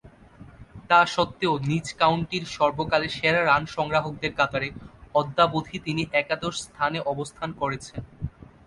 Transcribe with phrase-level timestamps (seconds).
[0.89, 4.69] তাসত্ত্বেও নিজ কাউন্টির সর্বকালের সেরা রান সংগ্রাহকদের কাতারে
[5.15, 8.01] অদ্যাবধি তিনি একাদশ স্থানে অবস্থান করছেন।